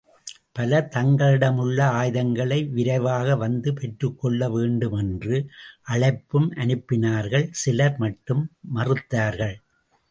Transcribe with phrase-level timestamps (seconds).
[0.51, 5.37] பலர் தங்களிடமுள்ள ஆயுதங்களை விரைவாக வந்து பெற்றுக்கொள்ள வேண்டுமென்று
[5.89, 8.43] அழைப்பும் அனுப்பினார்கள் சிலர் மட்டும்
[8.75, 9.55] மறுத்தார்கள்.